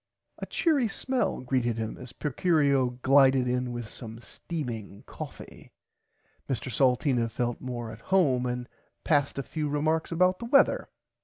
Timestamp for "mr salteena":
6.49-7.29